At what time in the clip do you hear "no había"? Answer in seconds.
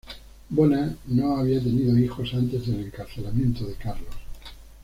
1.09-1.61